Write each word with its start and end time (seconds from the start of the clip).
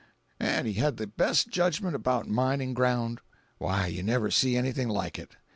An' 0.39 0.65
he 0.65 0.73
had 0.73 0.97
the 0.97 1.05
best 1.05 1.49
judgment 1.49 1.95
about 1.95 2.27
mining 2.27 2.73
ground—why 2.73 3.85
you 3.85 4.01
never 4.01 4.31
see 4.31 4.57
anything 4.57 4.89
like 4.89 5.19
it. 5.19 5.35